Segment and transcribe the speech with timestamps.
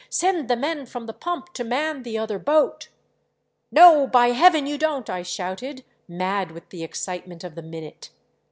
[0.09, 2.87] Send the men from the pump to man the other boat!"
[3.71, 8.09] "No, by Heaven, you don't!" I shouted, mad with the excitement of the minute.